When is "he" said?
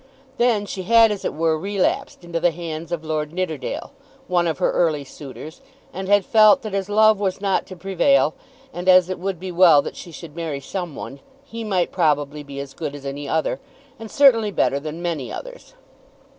11.43-11.63